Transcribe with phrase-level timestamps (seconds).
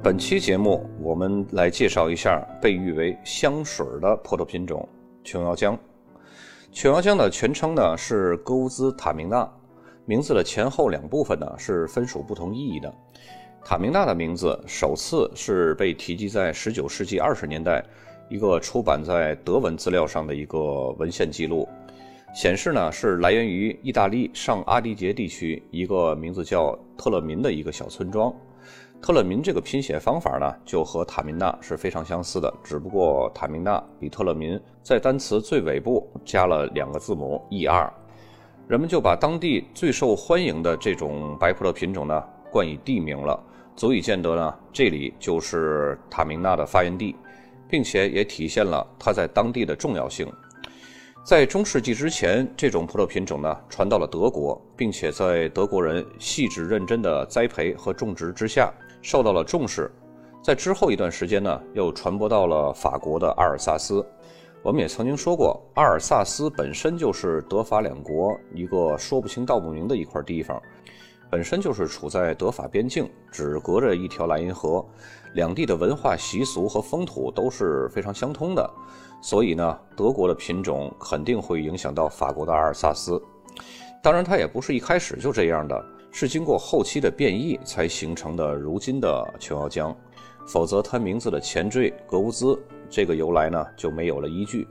[0.00, 4.88] 本期节目，我们来介绍一下被誉为香水的葡萄品种——
[5.24, 5.76] 琼瑶浆。
[6.70, 9.50] 琼瑶浆的全称呢是戈乌兹塔明娜，
[10.04, 12.94] 名字的前后两部分呢是分属不同意义的。
[13.64, 17.84] 塔明娜的名字首次是被提及在19世纪20年代
[18.30, 21.68] 一个出版在德文资料上的一个文献记录，
[22.32, 28.32] 显示呢是来源于意大利上阿迪杰地区一个名字叫特勒民的一个小村庄。
[29.00, 37.88] 特勒民这个拼写方法呢，就和塔明娜是非常相似的，只不过塔明娜比特勒民在单词最尾部加了两个字母 er，
[38.66, 43.40] 人们就把当地最受欢迎的这种白葡萄品种呢冠以地名了，
[43.76, 47.16] 足以见得呢这里就是塔明娜的发源地，
[47.68, 50.30] 并且也体现了它在当地的重要性。
[51.24, 58.70] 在中世纪之前，这种葡萄品种呢传到了德国，并且在德国人细致认真的栽培和种植之下。
[59.02, 59.90] 受到了重视，
[60.42, 64.04] 在之后一段时间呢，又传播到了法国的阿尔萨斯。
[64.62, 70.60] 我们也曾经说过，阿尔萨斯本身就是德法两国一个说不清道不明的一块地方，
[71.30, 74.84] 本身就是处在德法边境，只隔着一条莱茵河，
[75.34, 78.68] 两地的文化习俗和风土都是非常相通的，
[79.22, 83.22] 所以呢，德国的品种肯定会影响到法国的阿尔萨斯。
[84.02, 85.84] 当然，它也不是一开始就这样的。
[86.20, 89.94] 是经过后期的变异才形成的如今的琼瑶浆，
[90.48, 94.66] 否则它名字的前缀格乌兹这个由来呢就没有了依据。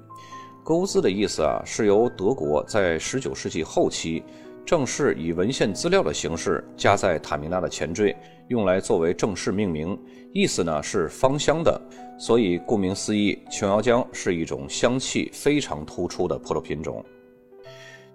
[0.61, 4.21] 格乌兹的意思啊是由德国在19世纪后期
[4.65, 8.13] 正式以文献资料的形式加在塔明娜的前缀，
[8.49, 9.97] 用来作为正式命名，
[10.33, 11.81] 意思呢是芳香的。
[12.19, 17.01] 所以顾名思义，琼瑶浆是一种香气非常突出的葡萄品种。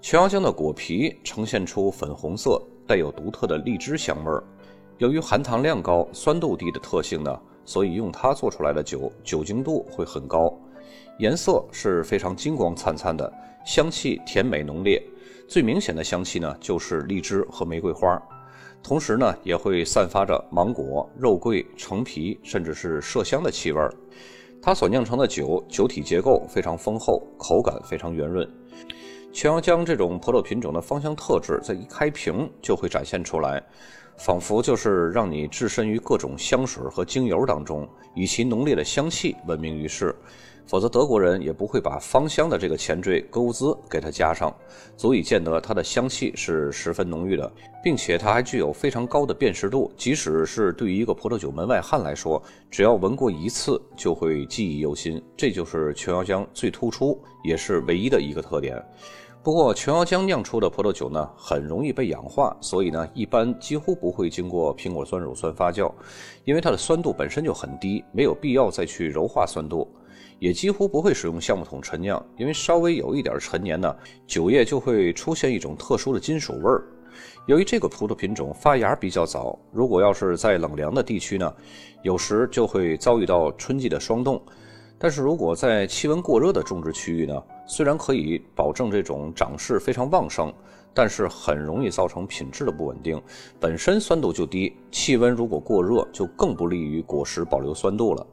[0.02, 2.62] 琼瑶浆的果皮呈现出粉红色。
[2.92, 4.44] 带有独特的荔枝香味儿，
[4.98, 10.54] 由于含糖量高、酸度低的特性呢，所以用它做出来的酒酒精度会很高，
[11.18, 13.32] 颜色是非常金光灿灿的，
[13.64, 15.02] 香气甜美浓烈。
[15.48, 18.22] 最明显的香气呢就是荔枝和玫瑰花，
[18.82, 23.90] 同时呢也会散发着芒果、肉桂、橙皮，甚至是麝香的气味儿。
[24.60, 28.46] 它所酿成的酒酒体结构非常丰厚，口感非常圆润。
[29.32, 33.62] 琼瑶浆这种葡萄品种的芳香特质，在一开瓶就会展现出来，
[34.18, 40.14] 仿佛就是让你置身于各种香水和精油当中，以其浓烈的香气闻名于世。
[40.66, 44.54] 否则，德国人也不会把芳香的这个前缀“勾兹”给它加上，
[44.96, 47.52] 足以见得它的香气是十分浓郁的，
[47.82, 49.92] 并且它还具有非常高的辨识度。
[49.96, 55.22] 即使是对于一个葡萄酒门外汉来说，只要闻过一次就会记忆犹新。
[55.36, 58.82] 这就是琼瑶浆最突出也是唯一的一个特点。
[59.42, 65.92] 不过，琼瑶浆酿出的葡萄酒呢，很容易被氧化，所以呢，一般几乎不会经过苹果酸乳酸发酵，
[66.44, 69.92] 因为它的酸度本身就很低，没有必要再去柔化酸度。
[70.38, 73.94] 也几乎不会使用橡木桶陈酿，因为稍微有一点陈年呢，
[74.26, 76.84] 酒液就会出现一种特殊的金属味儿。
[77.46, 81.54] 由于这个葡萄品种发芽比较早，如果要是在冷凉的地区呢，
[82.02, 84.40] 有时就会遭遇到春季的霜冻。
[84.98, 90.52] 但是如果在气温过热的种植区域呢，虽然可以保证这种长势非常旺盛，
[90.94, 93.20] 但是很容易造成品质的不稳定。
[93.58, 98.24] 本身酸度就低，气温如果过热，就更不利于果实保留酸度了。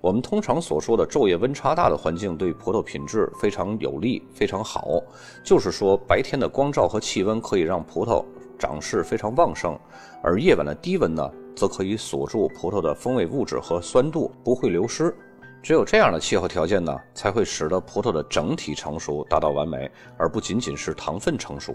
[0.00, 5.00] 我们通常所说的昼夜温差大的环境对葡萄品质非常有利、非常好，
[5.42, 8.24] 就是说白天的光照和气温可以让葡萄
[8.58, 9.78] 长势非常旺盛，
[10.22, 15.14] 而夜晚的低温呢，则可以锁住葡萄的风味物质和酸度不会流失。
[15.62, 21.74] 只有这样的气候条件呢，才会使得葡萄的整体成熟达到完美，而不仅仅是糖分成熟。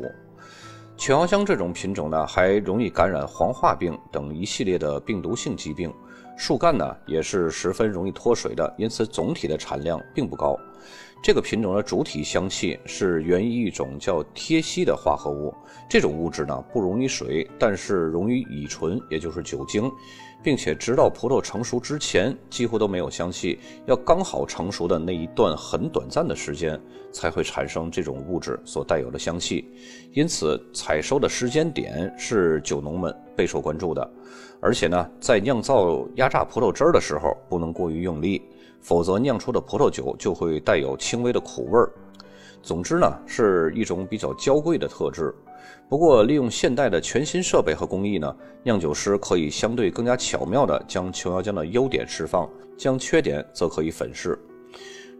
[0.96, 5.94] 琼瑶浆这种品种呢，还容易感染黄化病等一系列的病毒性疾病。
[6.42, 10.58] 树干呢也是十分容易脱水的，因此总体的产量并不高。
[11.22, 15.54] 这个品种的主体香气是源于一种叫贴烯的化合物，
[15.88, 19.84] 这种物质呢不溶于水，但是溶于乙醇，也就是酒精，
[20.44, 26.80] 并且直到葡萄成熟之前几乎都没有香气，要刚好成熟的那一段很短暂的时间
[27.12, 29.66] 才会产生这种物质所带有的香气。
[30.14, 34.10] 因此，采收的时间点是酒农们备受关注的。
[34.60, 38.42] 而且呢，在酿造压榨葡萄汁儿的时候，不能过于用力，
[38.80, 41.92] 否则酿出的葡萄酒就会带有轻微的苦味儿。
[42.62, 45.34] 总之呢，是一种比较娇贵的特质。
[45.90, 54.40] 不过，利用现代的全新设备和工艺呢，酿酒师可以相对更加巧妙地将琼瑶浆的优点释放，将缺点则可以粉饰。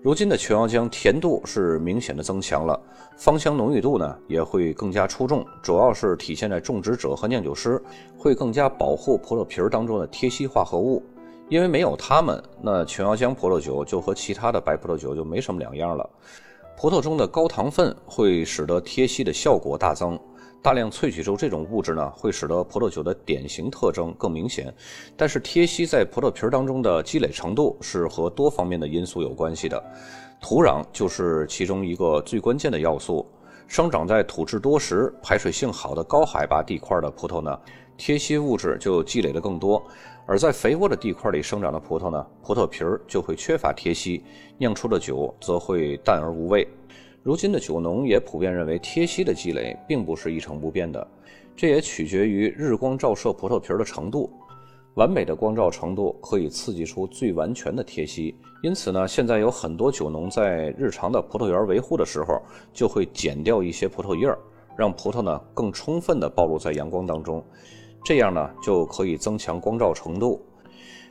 [0.02, 2.80] 如今的琼瑶浆甜度是明显的增强了，
[3.18, 7.80] 芳香浓郁度呢也会更加出众，主要是体现在种植者和酿酒师
[8.18, 11.04] 会更加保护葡萄皮儿当中的贴息化合物，
[11.50, 16.10] 因为没有它们，那琼瑶浆葡萄酒就和其他的白葡萄酒就没什么两样了。
[16.78, 20.20] 葡萄中的高糖分会使得贴息的效果大增。
[20.64, 24.72] 大量萃取出这种物质呢，会使得葡萄酒的典型特征更明显。
[25.18, 29.84] 但是贴息在葡萄皮儿当中的积累程度是和多方面的因素有关系的，
[30.40, 33.26] 土壤就是其中一个最关键的要素。
[33.72, 37.58] 生长在土质多石、排水性好的高海拔地块的葡萄呢，
[37.96, 39.82] 贴息物质就积累的更多；
[40.26, 44.26] 而在肥沃的地块里生长的葡萄呢，葡萄皮儿就会缺乏贴息，
[44.58, 46.68] 酿出的酒则会淡而无味。
[47.24, 51.08] 如今的酒农也普遍认为，贴息的积累并不是一成不变的，
[51.56, 54.30] 这也取决于日光照射葡萄皮的程度。
[54.96, 58.36] 完美的光照程度可以刺激出最完全的贴息。
[58.62, 62.42] 因此呢，现在有很多酒农在日常的葡萄园维护的时候，
[62.74, 64.38] 就会剪掉一些葡萄叶儿，
[64.76, 67.44] 让葡萄呢更充分地暴露在阳光当中，
[68.04, 70.46] 这样呢就可以增强光照程度。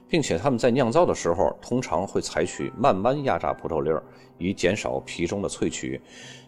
[0.09, 4.03] 并且他们在酿造的时候，通常会采取慢慢压榨葡萄粒儿，
[4.41, 6.01] 以减少皮中的萃取。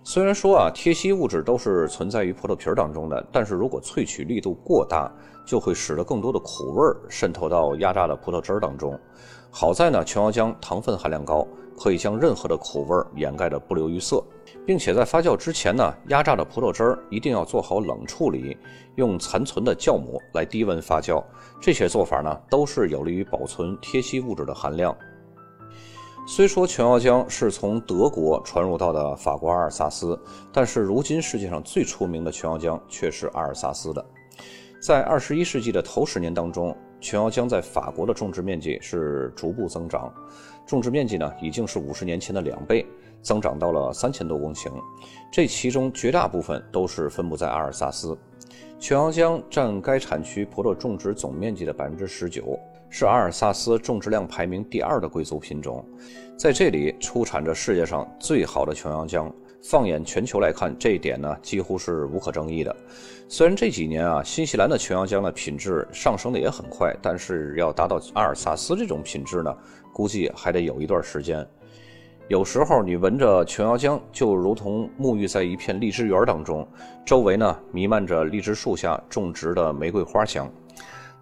[0.02, 5.08] 虽然说啊，贴息物质都是存在于葡萄皮儿当中的，但是如果萃取力度过大，
[5.46, 8.98] 就会使得更多的苦味儿渗透到压榨的葡萄汁儿当中。
[9.50, 11.46] 好在呢，琼瑶浆糖分含量高。
[11.74, 14.22] 可以将任何的苦味儿掩盖得不留于色，
[14.64, 18.56] 并且在发酵之前呢，压榨的葡萄汁儿一定要做好冷处理，
[18.96, 21.24] 用残存的酵母来低温发酵。
[21.60, 24.94] 这些做法呢，都是有利于保存贴息物质的含量。
[26.26, 30.18] 虽说琼瑶江是从德国传入到的法国阿尔萨斯，
[30.52, 34.04] 但是如今世界上最出名的琼瑶江却是阿尔萨斯的。
[34.80, 36.76] 在二十一世纪的头十年当中。
[37.02, 40.08] 琼瑶江在法国的种植面积是逐步增长，
[40.64, 42.86] 种植面积呢已经是五十年前的两倍，
[43.20, 44.70] 增长到了三千多公顷。
[45.32, 48.16] 这其中绝大部分都是分布在阿尔萨斯。
[48.78, 52.56] 琼瑶江占该产区葡萄种植总面积的百分之十九，
[52.94, 55.82] 是阿尔萨斯种植量排名第二的贵族品种，
[56.36, 59.32] 在这里出产着世界上最好的琼瑶浆。
[59.62, 62.76] 放眼全球来看，这一点呢几乎是无可争议的。
[63.28, 69.56] 虽然这几年啊，新西兰的琼瑶浆的品质上升的也很快，但是要达到阿尔萨斯这种品质呢，
[69.90, 71.46] 估计还得有一段时间。
[72.28, 76.68] 有时候你闻着琼瑶浆，就如同沐浴在一片荔枝园当中，
[77.06, 80.46] 周围呢弥漫着荔枝树下种植的玫瑰花香。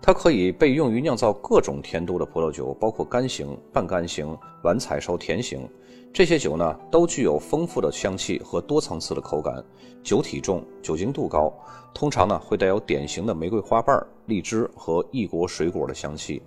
[0.03, 5.69] 它可以被用于酿造各种甜度的葡萄酒，包括干型、半干型、晚采收甜型。
[6.13, 9.63] 这些酒呢，都具有丰富的香气和多层次的口感，
[10.03, 11.53] 酒体重、酒精度高，
[11.95, 16.43] 通常呢会带有典型的玫瑰花瓣、荔枝和异国水果的香气。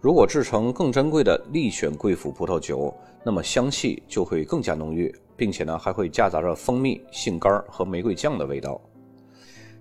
[0.00, 2.92] 如果制成更珍贵的力选贵腐葡萄酒，
[3.22, 8.80] 那么香气就会更加浓郁，并且呢还会夹杂着蜂蜜、杏干和玫瑰酱的味道。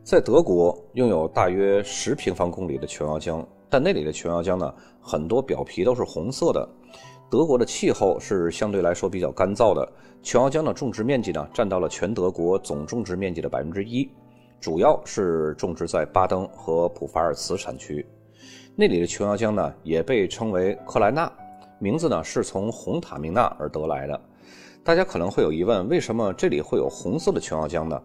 [0.06, 4.72] 在德国，拥有大约十平方公里的琼瑶浆，但那里的琼瑶浆呢，
[5.02, 6.70] 很多表皮都是红色的。
[7.28, 9.92] 德国的气候是相对来说比较干燥的，
[10.22, 14.08] 琼瑶浆的种植面积呢占到了全德国总种植面积的百分之一，
[14.62, 18.06] 主要是种植在巴登和普法尔茨产区。
[18.76, 21.34] 那里的琼瑶浆呢也被称为克莱纳，
[21.80, 24.22] 名字呢是从红塔明纳而得来的。
[24.84, 28.00] 大家可能会有疑问，为什么这里会有红色的琼瑶浆呢？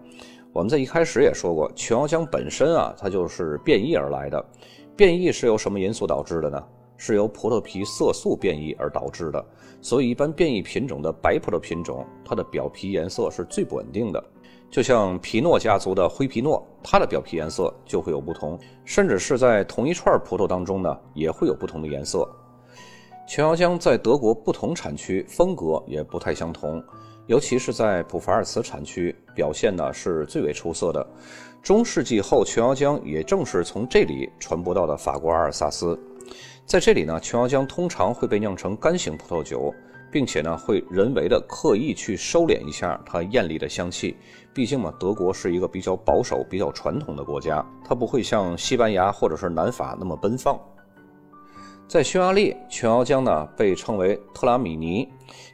[0.52, 4.44] 我们在一开始也说过，琼瑶浆本身啊它就是变异而来的，
[4.96, 6.62] 变异是由什么因素导致的呢？
[6.96, 9.42] 是由葡萄皮色素变异而导致的，
[9.80, 14.22] 所以一般变异品种的白葡萄品种，它的表皮颜色是最不稳定的。
[14.70, 22.28] 就像皮诺家族的灰皮诺，它的表皮颜色就会有不同，甚至是在同一串葡萄当中呢，也会有不同的颜色。
[23.26, 26.82] 琼瑶浆在德国不同产区风格也不太相同，
[27.30, 31.06] 尤其是在普法尔茨产区表现呢是最为出色的。
[31.62, 35.96] 中世纪后，琼瑶浆也正是从这里传播到的法国阿尔萨斯。
[36.66, 39.72] 在这里呢，琼瑶浆通常会被酿成干型葡萄酒，
[40.10, 44.16] 并且呢会人为的刻意去收敛一下它艳丽的香气。
[44.52, 50.58] 毕竟嘛，德国是一个比较保守、比较传统的国家，它不会像西班牙或者是南法那么奔放。
[51.90, 55.08] 在匈牙利，琼瑶浆呢被称为特拉米尼，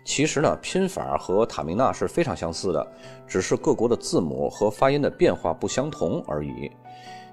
[0.04, 2.86] 其实呢拼法和塔明纳是非常相似的，
[3.26, 6.70] 只是各国的字母和发音的变化不相同而已。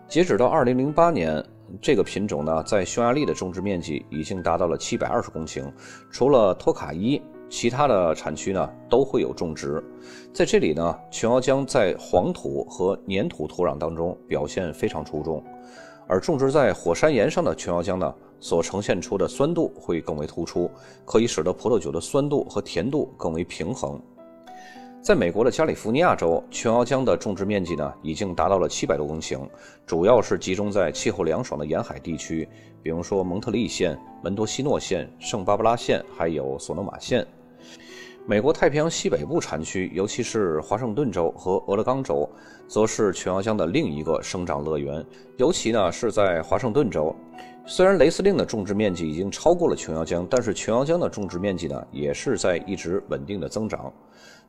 [0.07, 1.43] 截止到2008年。
[1.81, 5.63] 这个品种呢，在匈牙利的种植面积已经达到了七百二十公顷，
[6.11, 7.19] 除了托卡伊，
[7.49, 9.83] 其他的产区呢都会有种植。
[10.31, 15.43] 在这里呢，琼瑶浆在黄土和粘土土壤当中表现非常出众，
[16.05, 20.69] 而种植在火山岩上的琼瑶浆呢，所呈现出的酸度会更为突出，
[21.05, 23.97] 可以使得葡萄酒的酸度和甜度更为平衡。
[25.01, 29.47] 在美国的加利福尼亚州，琼瑶浆的种植面积呢，已经达到了七百多公顷，
[29.85, 32.45] 主要是集中在气候凉爽的沿海地区，
[32.81, 37.25] 比如说蒙特利县、门多西诺县、圣巴巴拉县，还有索诺马县。
[38.25, 42.29] 美国太平洋西北部产区，尤其是华盛顿州和俄勒冈州，
[42.69, 45.05] 则是琼瑶浆的另一个生长乐园。
[45.35, 47.13] 尤其呢是在华盛顿州，
[47.65, 53.91] 虽然雷司令的种植面积已经超过了琼瑶浆，但是琼瑶浆的种植面积呢也是在一直稳定的增长。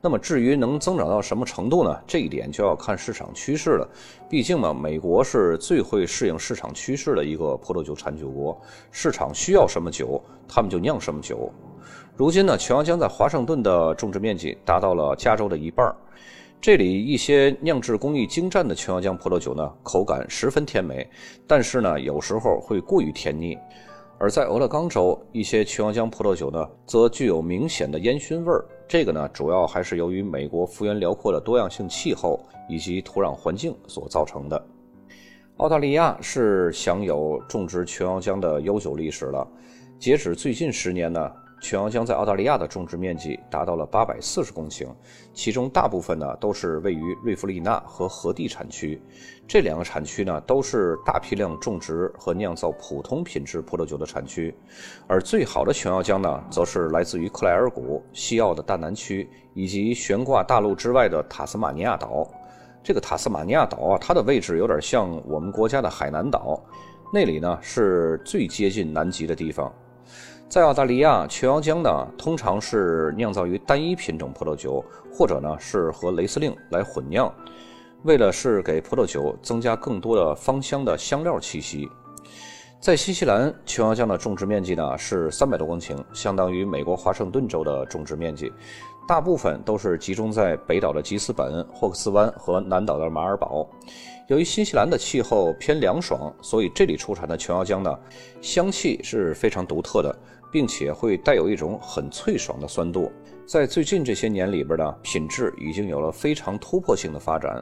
[0.00, 1.96] 那么至于能增长到什么程度呢？
[2.06, 3.88] 这一点就要看市场趋势了。
[4.28, 11.50] 毕竟嘛，美国是最会适应市场趋势的一个葡萄酒产酒国，市场需要什么酒，他们就酿什么酒。
[12.16, 15.94] 如今呢，琼瑶浆在华盛顿的种植面积达到了加州的一半
[16.64, 21.06] 这里一些酿制工艺精湛的琼瑶浆葡萄酒呢，口感十分甜美，
[21.46, 23.54] 但是呢，有时候会过于甜腻。
[24.18, 28.64] 而在俄勒冈州，一些琼瑶浆葡萄酒呢，则具有明显的烟熏味儿。
[28.88, 34.66] 这个呢，主要还是由于美国幅员辽阔的多样性气候以及土壤环境所造成的。
[35.58, 39.46] 澳大利亚是享有种植琼瑶浆的悠久历史了，
[39.98, 41.30] 截止最近十年呢。
[41.64, 44.86] 琼瑶江在澳大利亚的种植面积达到了八百四十公顷，
[45.32, 49.00] 其中大部分呢都是位于瑞弗利纳和河地产区。
[49.48, 54.54] 这两个产区呢都是大批量种植和酿造普通品质葡萄酒的产区，
[55.06, 62.30] 而最好的琼瑶江呢，则是来自于克莱尔谷、西澳的大南区以及悬挂大陆之外的塔斯马尼亚岛。
[62.82, 66.62] 这个塔斯马尼亚岛啊，它的位置有点像我们国家的海南岛，
[67.10, 69.72] 那里呢是最接近南极的地方。
[70.48, 77.32] 在澳大利亚，琼瑶浆呢通常是酿造于单一品种葡萄酒，或者呢是和雷司令来混酿，
[78.04, 81.88] 为了是给葡萄酒增加更多的芳香的香料气息。
[82.78, 88.52] 在新西兰，琼瑶浆的种植面积呢是三百多公顷，相当于美国华盛顿州的种植面积，
[89.06, 93.68] 大部分都是集中在北岛的吉斯本、霍克斯湾和南岛的马尔堡。
[94.28, 97.98] 由于新西兰的气候偏凉爽，所以这里出产的琼瑶浆呢，
[98.40, 100.14] 香气是非常独特的。
[100.54, 103.10] 并且会带有一种很脆爽的酸度，
[103.44, 107.60] 在最近这些年里边呢，品质已经有了非常突破性的发展。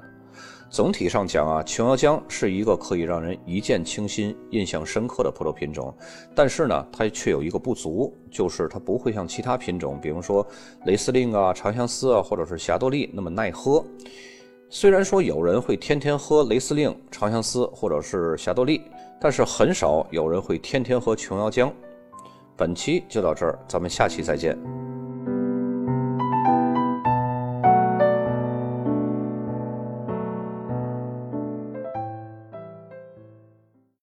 [0.72, 5.94] 总体上讲啊，琼瑶浆是一个可以让人一见倾心、印象深刻的葡萄品种，
[6.34, 10.44] 但是呢，它却有一个不足，就是它不会像其他品种，比如说
[10.86, 13.84] 雷司令啊、长相思啊，或者是霞多丽那么耐喝。
[14.70, 18.80] 虽然说有人会天天喝雷司令、长相思或者是霞多丽，
[19.20, 21.70] 但是很少有人会天天喝琼瑶浆。
[22.56, 24.58] 本期就到这儿，咱们下期再见。